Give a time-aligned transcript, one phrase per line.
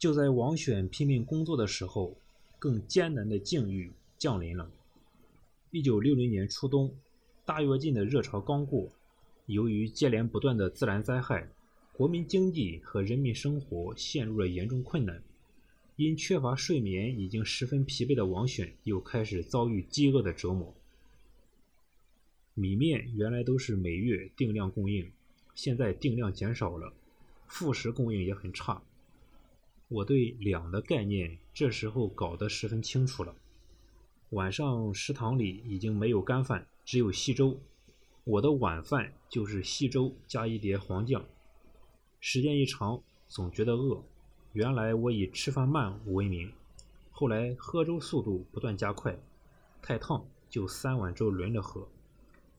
[0.00, 2.16] 就在王选拼命工作的时候，
[2.58, 4.70] 更艰难的境遇降临了。
[5.70, 6.90] 一九六零年初冬，
[7.44, 8.90] 大跃进的热潮刚过，
[9.44, 11.46] 由于接连不断的自然灾害，
[11.92, 15.22] 国民经济和人民生活陷入了严重困难。
[15.96, 20.74] 因缺乏睡眠，已经十分疲惫的王选又开始遭遇饥饿的折磨。
[22.54, 25.12] 米面原来都是每月定量供应，
[25.54, 26.90] 现在定量减少了，
[27.46, 28.82] 副食供应也很差。
[29.90, 33.34] 我对两的概念这时候搞得十分清楚了。
[34.28, 37.58] 晚上食堂里已经没有干饭，只有稀粥。
[38.22, 41.24] 我的晚饭就是稀粥加一碟黄酱。
[42.20, 44.00] 时间一长，总觉得饿。
[44.52, 46.52] 原来我以吃饭慢闻名，
[47.10, 49.18] 后来喝粥速度不断加快，
[49.82, 51.88] 太烫就三碗粥轮着喝，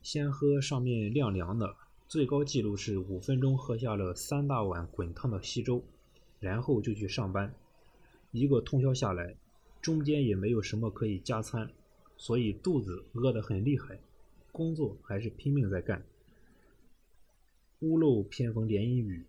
[0.02, 1.78] 先喝上面晾凉的，
[2.10, 5.82] 最高记录是五分钟喝下了三大碗滚烫的稀粥，
[6.42, 7.54] 然后就去上班，
[8.32, 9.36] 一个通宵下来，
[9.80, 11.72] 中间也没有什么可以加餐，
[12.18, 14.00] 所以肚子饿得很厉害，
[14.52, 16.04] 工作还是拼命在干。
[17.80, 19.24] 屋漏偏逢连阴雨，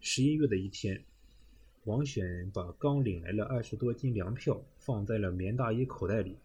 [0.00, 1.04] 十一月的一天。
[1.84, 6.36] 王选把刚领来了二十多斤粮票放在了棉大衣口袋里。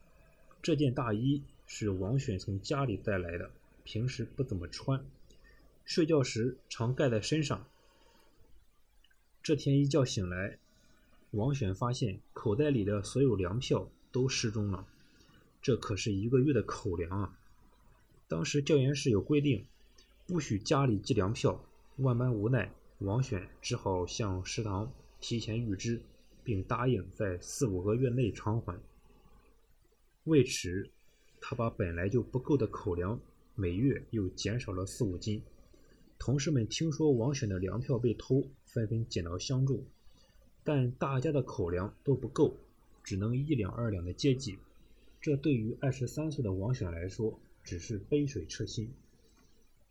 [0.62, 3.52] 这件大衣是王选从家里带来的，
[3.84, 5.04] 平时不怎么穿，
[5.84, 7.68] 睡觉时常盖在身上。
[9.46, 10.58] 这天一觉醒来，
[11.30, 14.88] 王选发现口袋里的所有粮票都失踪了。
[15.62, 17.38] 这可是一个月的口粮啊！
[18.28, 19.64] 当时教研室有规定，
[20.26, 21.64] 不许家里寄粮票。
[21.98, 24.92] 万般无奈，王选只好向食堂。
[25.22, 26.02] 提前预支，
[26.44, 28.82] 并答应在四五个月内偿还。
[30.24, 30.90] 为此，
[31.40, 33.20] 他把本来就不够的口粮
[33.54, 35.40] 每月又减少了四五斤。
[36.18, 38.44] 同事们听说王选的粮票被偷，
[38.76, 39.86] 纷纷捡到相助，
[40.62, 42.58] 但大家的口粮都不够，
[43.02, 44.60] 只能一两二两的接济。
[45.22, 48.92] 这对于二十三岁的王选来说，只是杯水车薪。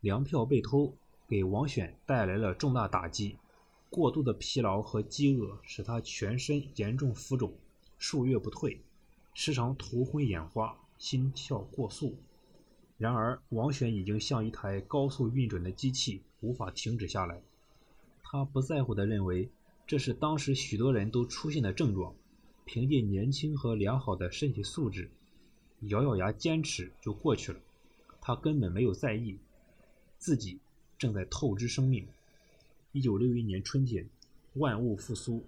[0.03, 0.93] 粮票被偷，
[1.27, 3.39] 给王选带来了重大打击。
[3.89, 7.55] 过度的疲劳和饥饿使他全身严重浮肿，
[7.97, 8.79] 数月不退，
[9.33, 12.15] 时常头昏眼花，心跳过速。
[12.99, 17.41] 然而，王选已经像一台高速运转的机器，无法停止下来。
[18.27, 19.49] 他不在乎地认为，
[19.87, 22.15] 这是当时许多人都出现的症状，
[22.65, 25.11] 凭借年轻和良好的身体素质，
[25.83, 27.61] 咬咬牙坚持就过去了。
[28.21, 29.39] 他根本没有在意，
[30.19, 30.59] 自己
[30.99, 32.09] 正在透支生命。
[32.93, 34.09] 一九六一年春天，
[34.55, 35.45] 万物复苏，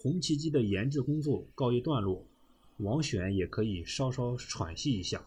[0.00, 2.24] 红旗机的研制工作告一段落，
[2.78, 5.24] 王选也可以稍稍喘息一下。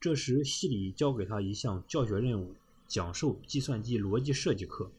[0.00, 2.54] 这时，系里交给他一项教学任务，
[2.88, 4.90] 讲授计算机逻辑设计课。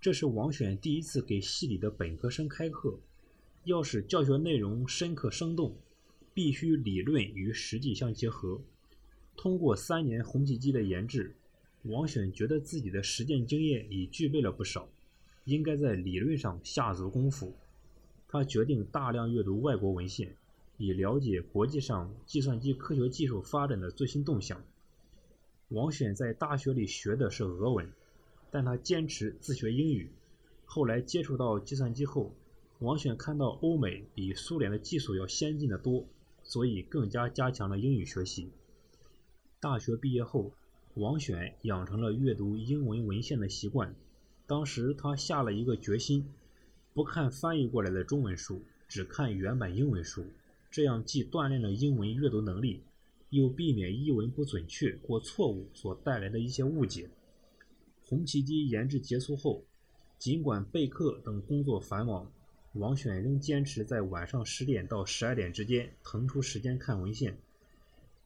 [0.00, 2.98] 这是王选第一次给系里的本科生开课。
[3.64, 5.76] 要使教学内容深刻生动，
[6.32, 8.60] 必须理论与实际相结合。
[9.36, 11.34] 通过三年红旗机的研制。
[11.82, 14.88] 王选觉得自己的实践经验已具备了不少，
[15.44, 17.54] 应该在理论上下足功夫。
[18.26, 20.34] 他决定大量阅读外国文献，
[20.76, 24.62] 以了解国际上计算机科学技术发展的最新动向。
[25.68, 27.90] 王选在大学里学的是俄文，
[28.50, 30.10] 但他坚持自学英语。
[30.64, 32.32] 后来接触到计算机后，
[32.80, 36.04] 王选看到欧美比苏联的技术要先进的多，
[36.42, 38.50] 所以更加加强了英语学习。
[39.60, 40.52] 大学毕业后。
[40.94, 43.94] 王选养成了阅读英文文献的习惯。
[44.48, 46.26] 当时他下了一个决心，
[46.92, 50.24] 不看翻译过来的中文书，只看原版英文书。
[50.72, 52.80] 这样既锻炼了英文阅读能力，
[53.30, 57.08] 又避免译文不准确或错误所带来的一些误解。
[58.08, 59.66] 红旗机研制结束后，
[60.18, 62.32] 尽管备课等工作繁忙，
[62.72, 67.36] 王选仍坚持在晚上十点到十二点之间腾出时间看文献。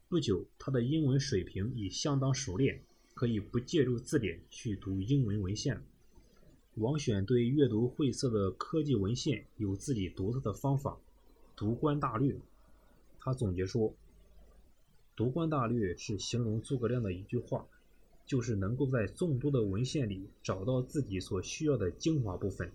[0.09, 2.81] 不久，他的英文水平已相当熟练，
[3.15, 5.83] 可以不借助字典去读英文文献。
[6.75, 10.97] 王选对阅读晦涩的科技文献有自己独特的方法——
[11.57, 12.37] 读观大略。
[13.19, 13.93] 他总结说
[15.17, 17.67] ：“读观大略是形容诸葛亮的一句话，
[18.33, 22.73] 就是能够在众多的文献里找到自己所需要的精华部分，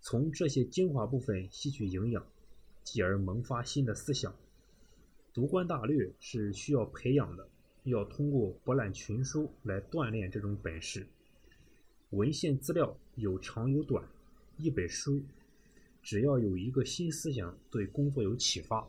[0.00, 2.26] 从这些精华部分吸取营养，
[2.82, 4.34] 继而萌发新的思想。”
[5.34, 7.46] 读观大略是需要培养的，
[7.84, 11.06] 要通过博览群书来锻炼这种本事。
[12.08, 14.02] 文献资料有长有短，
[14.56, 15.22] 一本书
[16.02, 18.88] 只要有一个新思想对工作有启发，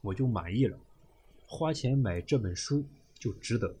[0.00, 0.76] 我就满意了。
[1.46, 2.84] 花钱买这本书
[3.16, 3.76] 就值得。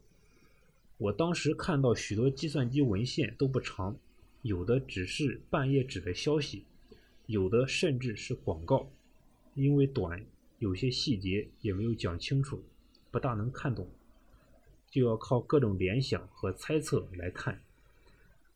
[0.98, 3.96] 我当时看到许多计算机文献都不长，
[4.42, 6.64] 有的只是半页纸的消息，
[7.26, 8.90] 有的甚至是广告，
[9.54, 10.26] 因为短，
[10.58, 12.60] 有些细节也没有讲清楚，
[13.12, 13.88] 不大能看懂，
[14.90, 17.60] 就要靠各种联想和猜测来看。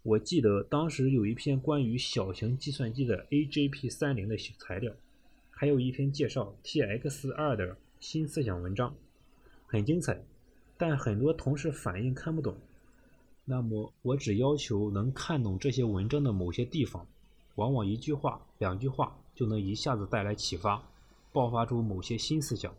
[0.02, 4.92] 我记得当时有一篇关于小型计算机的 AJP30 的材料，
[5.48, 8.96] 还有一篇介绍 TX2 的新思想文章，
[9.64, 10.24] 很精彩，
[10.82, 12.56] 但很多同事反映看不懂。
[13.44, 17.06] 那么我只要求能看懂这些文章的某些地方。
[17.54, 20.82] 往往一句话、两句话就能一下子带来启发，
[21.32, 22.74] 爆发出某些新思想。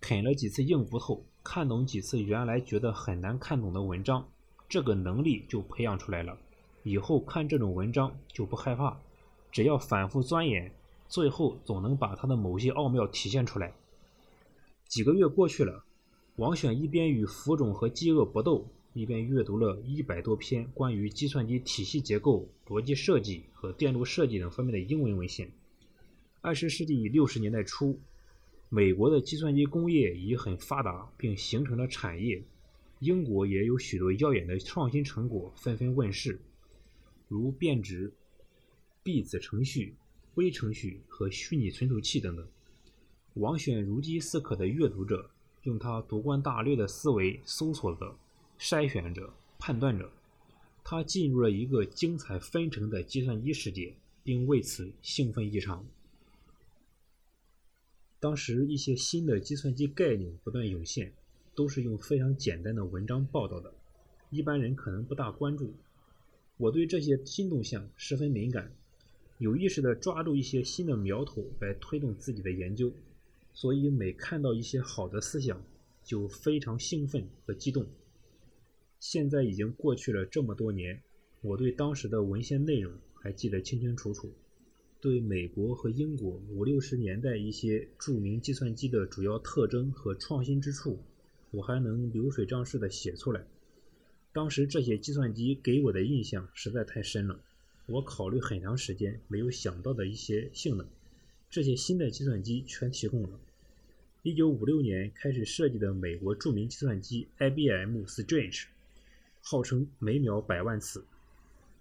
[0.00, 4.26] 啃了几次硬骨头，看懂几次原来觉得很难看懂的文章，
[4.66, 6.38] 这个能力就培养出来了。
[6.84, 8.96] 以后看这种文章就不害怕，
[9.52, 10.72] 只要反复钻研，
[11.06, 13.74] 最后总能把它的某些奥妙体现出来。
[14.88, 15.84] 几个月过去了，
[16.36, 18.68] 王选一边与浮肿和饥饿搏斗。
[18.92, 25.52] 一边阅读了一百多篇关于计算机体系结构、逻辑设计和电路设计等方面的英文文献。
[26.40, 28.00] 二十世纪六十年代初，
[28.70, 32.42] 美国的计算机工业已很发达，并形成了产业。
[33.00, 36.40] 英国也有许多耀眼的创新成果纷纷问世，
[37.28, 38.10] 如变质、
[39.02, 39.94] 闭子程序、
[40.36, 42.46] 微程序和虚拟存储器等等。
[43.34, 45.30] 王选如饥似渴的阅读着，
[45.66, 48.16] 用他独观大略的思维搜索着。
[48.58, 50.10] 筛选着，判断着，
[50.82, 53.92] 他进入了一个精彩纷呈的计算机世界，
[54.24, 55.84] 并为此兴奋异常。
[58.18, 61.12] 当时一些新的计算机概念不断涌现，
[61.54, 63.74] 都是用非常简单的文章报道的，
[64.30, 65.74] 一般人可能不大关注。
[66.56, 68.72] 我对这些新动向十分敏感，
[69.36, 72.90] 有意识地抓住一些新的苗头来推动自己的研究，
[73.56, 75.64] 所以每看到一些好的思想，
[76.04, 77.86] 就非常兴奋和激动。
[79.00, 81.00] 现在已经过去了这么多年，
[81.40, 84.30] 我对当时的文献内容还记得清清楚楚，
[85.00, 90.98] 对美国和英国五六十年代一些著名计算机的主要特征和创新之处，
[91.50, 93.42] 我还能流水账式的写出来。
[94.34, 97.40] 当时这些计算机给我的印象实在太深了，
[97.86, 100.86] 我考虑很长时间没有想到的一些性能，
[101.48, 103.40] 这些新的计算机全提供了。
[104.22, 108.66] 一九五六年开始设计的美国著名计算机 IBM Strange。
[109.48, 111.06] 号称每秒百万次，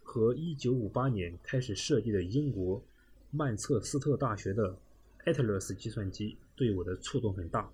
[0.03, 2.83] 和1958年开始设计的英国
[3.31, 4.77] 曼彻斯特大学的
[5.25, 7.71] Atlas 计算机对我的触动很大。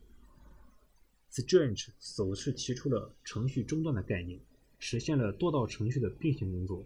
[1.29, 4.39] Strange 首次提出了程序中断的概念，
[4.79, 6.85] 实现了多道程序的并行工作，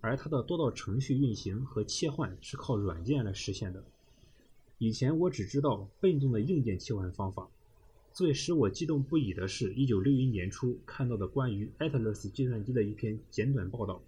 [0.00, 3.84] 而它的多道程序运行和切换是靠软件来实现的。
[4.78, 7.48] 以前我只知道笨重的硬件切换方法。
[8.12, 14.02] 最使我激动不已的是1961年初看到的关于 Atlas 计算机的一篇简短报道。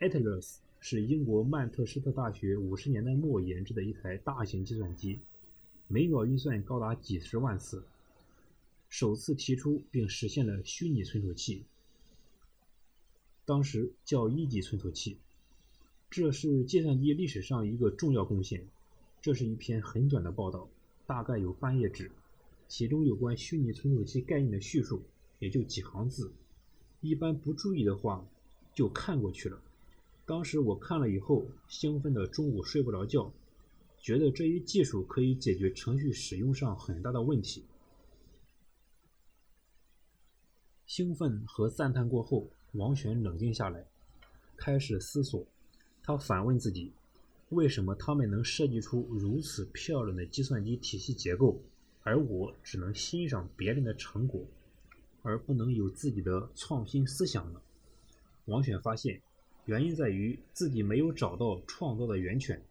[0.00, 5.20] Atlas 是英国曼彻斯特大学50年代末研制的一台大型计算机，
[5.88, 7.82] 每秒运算高达几十万次，
[8.90, 11.64] 首次提出并实现了虚拟存储器，
[13.46, 15.16] 当时叫一级存储器。
[16.10, 18.66] 这是计算机历史上一个重要贡献。
[19.26, 20.68] 这是一篇很短的报道，
[21.04, 22.08] 大概有半页纸。
[22.68, 25.02] 其中有关虚拟存储器概念的叙述
[25.40, 26.32] 也就几行字，
[27.00, 28.24] 一般不注意的话
[28.72, 29.60] 就看过去了。
[30.24, 33.28] 当时我看了以后，兴奋的中午睡不着觉，
[33.98, 37.64] 觉得这一技术可以解决程序使用上很大的问题。
[40.86, 43.84] 兴奋和赞叹过后，王璇冷静下来，
[44.56, 45.44] 开始思索。
[46.00, 46.92] 他反问自己：
[47.50, 51.62] 为什么他们能设计出如此漂亮的计算机体系结构？
[52.02, 54.44] 而我只能欣赏别人的成果，
[55.22, 57.60] 而不能有自己的创新思想呢？
[58.46, 59.20] 王选发现，
[59.64, 62.62] 原因在于自己没有找到创造的源泉。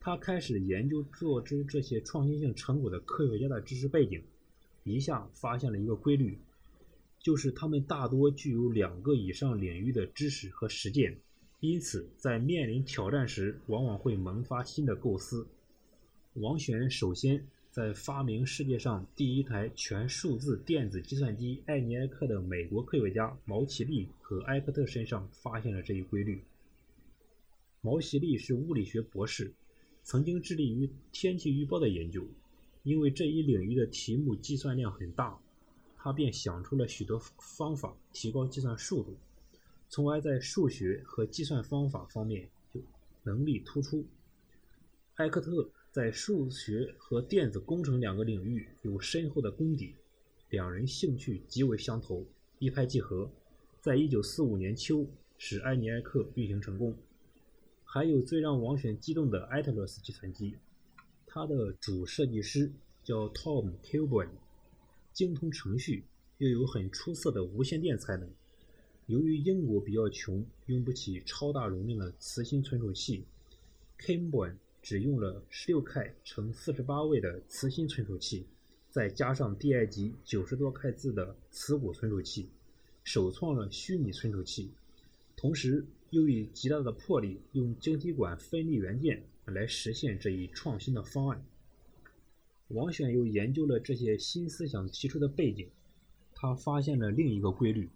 [0.00, 4.22] 他开始研究做出这些创新性成果的科学家的知识背景，
[4.82, 6.38] 一下发现了一个规律，
[7.20, 11.18] 就是他们大多具有两个以上领域的知识和实践，
[11.62, 15.46] 因此在面临挑战时，往往会萌发新的构思。
[16.34, 17.46] 王选首先。
[17.72, 26.42] 在发明世界上第一台全数字电子计算机艾尼埃克的美国科学家毛奇利和埃克特身上发现了这一规律。
[27.80, 29.54] 毛奇利是物理学博士，
[30.02, 32.22] 曾经致力于天气预报的研究。
[32.82, 35.40] 因为这一领域的题目计算量很大，
[35.96, 39.16] 他便想出了许多方法提高计算速度，
[39.92, 42.80] 从而在数学和计算方法方面就
[43.24, 44.04] 能力突出。
[45.16, 45.70] 埃克特。
[45.92, 49.94] 在数学和电子工程两个领域有深厚的功底，
[50.48, 52.26] 两人兴趣极为相投，
[52.58, 53.30] 一拍即合。
[53.82, 55.06] 在一九四五年秋，
[55.36, 56.96] 使埃尼埃克运行成功。
[57.84, 60.56] 还有最让王选激动的 Atlas 计算机，
[61.26, 62.72] 它的主设计师
[63.04, 64.30] 叫 Tom Kilburn，
[65.12, 66.06] 精通程序，
[66.38, 68.30] 又有很出色的无线电才能。
[69.06, 73.24] 由于英国比较穷，用不起超大容量的磁芯存储器
[73.98, 78.46] ，Kilburn 只用了 16K 乘48位的磁芯存储器，
[78.90, 82.48] 再加上 DI 级90多 K 字的磁骨存储器，
[83.04, 84.70] 首创了虚拟存储器，
[85.36, 85.84] 同时。
[86.12, 91.42] 又以极大的魄力，用晶体管分立元件来实现这一创新的方案。
[92.68, 95.70] 王选又研究了这些新思想提出的背景，
[96.34, 97.88] 他发现了另一个规律：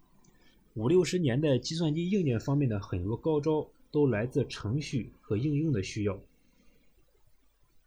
[0.76, 6.20] 五六十年代计算机硬件方面的很多高招都来自程序和应用的需要。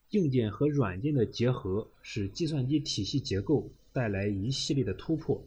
[0.10, 5.40] 硬件和软件的结合使计算机体系结构带来一系列的突破。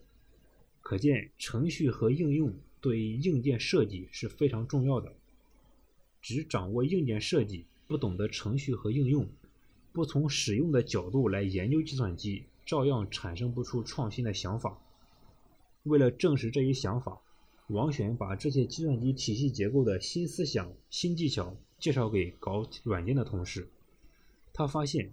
[0.81, 2.55] 可见，程序和应用。
[2.81, 5.13] 对硬件设计是非常重要的。
[6.21, 9.29] 只掌握硬件设计，不懂得程序和应用，
[9.93, 14.77] 不从使用的角度来研究计算机，照样产生不出创新的想法。
[15.85, 17.21] 为了证实这一想法，
[17.69, 23.69] 王选把这些计算机体系结构的新思想、新技巧介绍给搞软件的同事。
[24.53, 25.13] 他发现，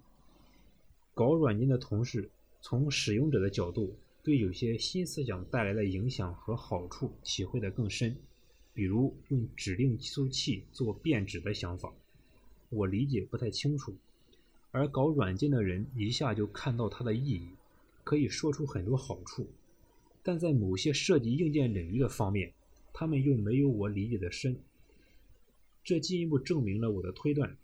[1.14, 2.30] 搞软件的同事
[2.60, 3.94] 从使用者的角度。
[4.22, 8.14] 对有些新思想带来的影响和好处体会得更深，
[8.74, 11.90] 比如用指令计数器做变指的想法，
[12.68, 13.94] 我理解不太清楚，
[14.72, 17.48] 而搞软件的人一下就看到它的意义，
[18.04, 19.46] 可以说出很多好处，
[20.22, 22.52] 但在某些涉及硬件领域的方面，
[22.92, 24.58] 他们又没有我理解的深。
[25.82, 27.56] 这进一步证明了我的推断：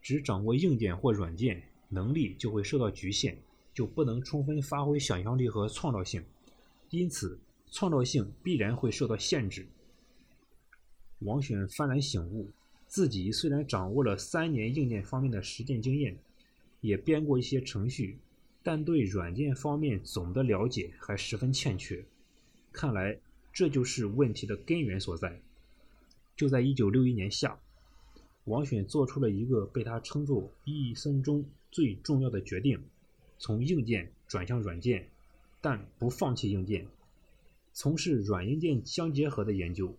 [0.00, 3.38] 只掌握硬件或软件，能力就会受到局限。
[3.74, 6.24] 就不能充分发挥想象力和创造性，
[6.88, 7.38] 因此
[7.70, 9.66] 创造性必然会受到限制。
[11.18, 12.48] 王选幡然醒悟，
[12.86, 16.16] 自己虽然掌握了三年硬件方面的实践经验，
[16.80, 18.16] 也编过一些程序，
[18.66, 22.04] 但对软件方面总的了解还十分欠缺。
[22.72, 23.16] 看来
[23.52, 25.40] 这就是问题的根源所在。
[26.36, 27.60] 就在1961年夏，
[28.46, 32.82] 王选做出了一个被他称作一生中最重要的决定。
[33.38, 35.06] 从硬件转向软件，
[35.60, 36.88] 但不放弃硬件，
[37.72, 39.94] 从事软硬件相结合的研究，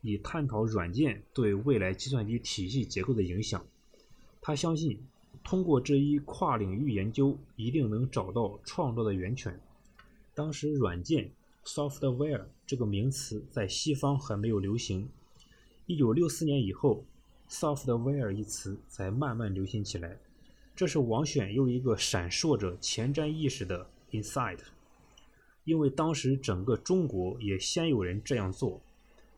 [0.00, 3.66] 以探讨软件对未来计算机体系结构的影响。
[4.40, 5.00] 他相信，
[5.48, 9.56] 通过这一跨领域研究，一定能找到创造的源泉。
[10.34, 11.30] 当时，软件
[11.64, 15.08] （software） 这个名词在西方还没有流行。
[15.86, 17.04] 1964年以后
[17.48, 20.18] ，software 一词才慢慢流行起来。
[20.74, 24.58] 这是王选又一个闪烁着前瞻意识的 insight，
[25.62, 28.80] 因为当时整个中国也鲜有人这样做。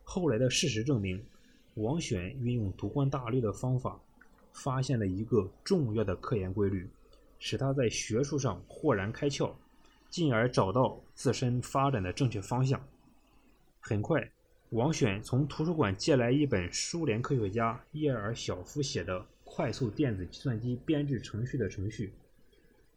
[0.03, 1.23] 后来的事实证明，
[1.75, 4.01] 王选运用读观大略的方法，
[4.59, 6.87] 发现了一个重要的科研规律，
[7.39, 9.51] 使他在学术上豁然开窍，
[10.09, 12.79] 进而找到自身发展的正确方向。
[13.79, 14.29] 很快，
[14.71, 19.25] 王选从图书馆借来一本苏联科学家叶尔小夫写的。
[19.51, 22.13] 快速电子计算机编制程序的程序，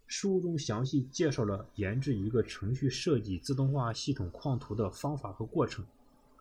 [0.07, 5.83] 书中详细介绍了研制一个程序设计自动化系统框图的方法和过程。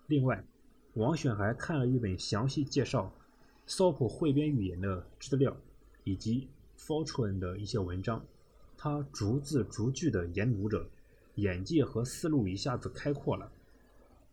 [0.08, 0.44] 另外，
[0.96, 3.10] 王选还看了一本详细介绍
[3.68, 5.56] SOP 汇编语言的资料，
[6.04, 8.26] 以及 Fortran 的一些文章。
[8.78, 10.86] 他逐字逐句地研读着，
[11.36, 13.52] 眼界和思路一下子开阔了。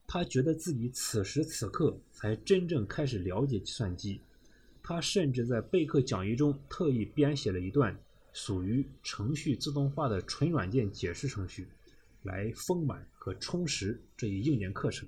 [0.06, 4.20] 他觉得自己此时此刻才真正开始了解计算机。
[4.82, 7.94] 他甚至在备课讲义中特意编写了一段
[8.32, 11.68] 属于程序自动化的纯软件解释程序，
[12.22, 15.06] 来丰满和充实这一硬件课程。